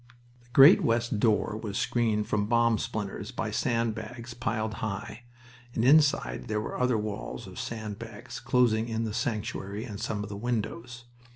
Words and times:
The 0.43 0.49
great 0.51 0.81
west 0.83 1.19
door 1.19 1.55
was 1.61 1.77
screened 1.77 2.25
from 2.27 2.47
bomb 2.47 2.79
splinters 2.79 3.29
by 3.29 3.51
sand 3.51 3.93
bags 3.93 4.33
piled 4.33 4.73
high, 4.81 5.25
and 5.75 5.85
inside 5.85 6.47
there 6.47 6.59
were 6.59 6.75
other 6.79 6.97
walls 6.97 7.45
of 7.45 7.59
sand 7.59 7.99
bags 7.99 8.39
closing 8.39 8.89
in 8.89 9.03
the 9.03 9.13
sanctuary 9.13 9.83
and 9.85 9.99
some 9.99 10.23
of 10.23 10.29
the 10.29 10.37
windows. 10.37 11.05